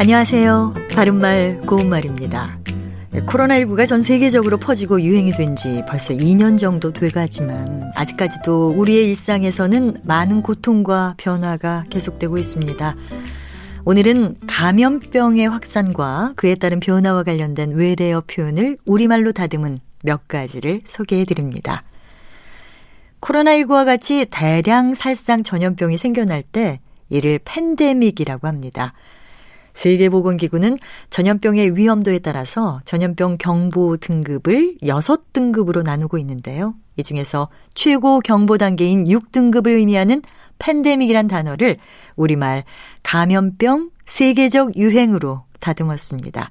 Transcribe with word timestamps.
안녕하세요. 0.00 0.72
바른말 0.94 1.60
고운말입니다. 1.66 2.58
코로나19가 3.12 3.86
전 3.86 4.02
세계적으로 4.02 4.56
퍼지고 4.56 5.02
유행이 5.02 5.32
된 5.32 5.54
지 5.54 5.82
벌써 5.86 6.14
2년 6.14 6.58
정도 6.58 6.90
돼가지만 6.90 7.92
아직까지도 7.94 8.76
우리의 8.78 9.10
일상에서는 9.10 9.98
많은 10.04 10.40
고통과 10.40 11.12
변화가 11.18 11.84
계속되고 11.90 12.38
있습니다. 12.38 12.96
오늘은 13.84 14.36
감염병의 14.46 15.46
확산과 15.50 16.32
그에 16.34 16.54
따른 16.54 16.80
변화와 16.80 17.22
관련된 17.22 17.72
외래어 17.72 18.22
표현을 18.22 18.78
우리말로 18.86 19.32
다듬은 19.32 19.80
몇 20.02 20.26
가지를 20.28 20.80
소개해 20.86 21.26
드립니다. 21.26 21.82
코로나19와 23.20 23.84
같이 23.84 24.24
대량 24.30 24.94
살상 24.94 25.42
전염병이 25.42 25.98
생겨날 25.98 26.42
때 26.42 26.80
이를 27.10 27.38
팬데믹이라고 27.44 28.48
합니다. 28.48 28.94
세계보건기구는 29.74 30.78
전염병의 31.10 31.76
위험도에 31.76 32.20
따라서 32.20 32.80
전염병 32.84 33.38
경보 33.38 33.98
등급을 33.98 34.76
6등급으로 34.82 35.82
나누고 35.82 36.18
있는데요. 36.18 36.74
이 36.96 37.02
중에서 37.02 37.48
최고 37.74 38.20
경보 38.20 38.58
단계인 38.58 39.04
6등급을 39.04 39.76
의미하는 39.76 40.22
팬데믹이란 40.58 41.28
단어를 41.28 41.78
우리말 42.16 42.64
감염병 43.02 43.90
세계적 44.06 44.76
유행으로 44.76 45.44
다듬었습니다. 45.60 46.50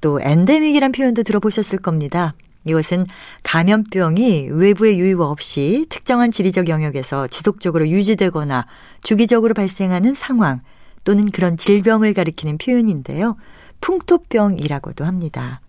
또 0.00 0.20
엔데믹이란 0.20 0.92
표현도 0.92 1.22
들어보셨을 1.22 1.78
겁니다. 1.78 2.34
이것은 2.66 3.06
감염병이 3.42 4.48
외부의 4.50 4.98
유입 4.98 5.20
없이 5.20 5.86
특정한 5.88 6.30
지리적 6.30 6.68
영역에서 6.68 7.26
지속적으로 7.26 7.88
유지되거나 7.88 8.66
주기적으로 9.02 9.54
발생하는 9.54 10.14
상황 10.14 10.60
또는 11.04 11.30
그런 11.30 11.56
질병을 11.56 12.14
가리키는 12.14 12.58
표현인데요. 12.58 13.36
풍토병이라고도 13.80 15.04
합니다. 15.04 15.60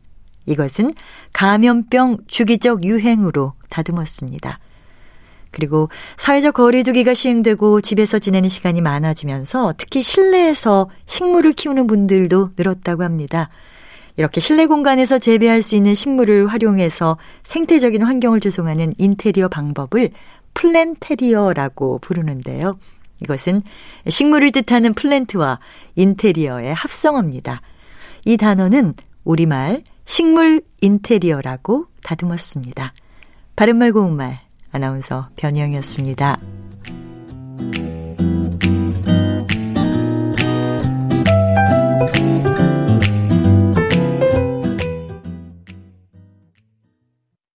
이것은 0.45 0.93
감염병 1.33 2.19
주기적 2.27 2.83
유행으로 2.83 3.53
다듬었습니다. 3.69 4.59
그리고 5.51 5.89
사회적 6.17 6.53
거리두기가 6.53 7.13
시행되고 7.13 7.81
집에서 7.81 8.19
지내는 8.19 8.49
시간이 8.49 8.81
많아지면서 8.81 9.73
특히 9.77 10.01
실내에서 10.01 10.89
식물을 11.05 11.53
키우는 11.53 11.87
분들도 11.87 12.51
늘었다고 12.57 13.03
합니다. 13.03 13.49
이렇게 14.17 14.39
실내 14.39 14.65
공간에서 14.65 15.17
재배할 15.17 15.61
수 15.61 15.75
있는 15.75 15.93
식물을 15.93 16.47
활용해서 16.47 17.17
생태적인 17.43 18.03
환경을 18.03 18.39
조성하는 18.39 18.95
인테리어 18.97 19.47
방법을 19.47 20.11
플랜테리어라고 20.53 21.99
부르는데요. 21.99 22.77
이것은 23.25 23.63
식물을 24.07 24.51
뜻하는 24.51 24.93
플랜트와 24.93 25.59
인테리어의 25.95 26.73
합성어입니다. 26.73 27.61
이 28.25 28.37
단어는 28.37 28.93
우리말 29.23 29.83
식물 30.05 30.61
인테리어라고 30.81 31.87
다듬었습니다. 32.03 32.93
바른말 33.55 33.91
고운말 33.91 34.39
아나운서 34.71 35.29
변희영이었습니다. 35.35 36.54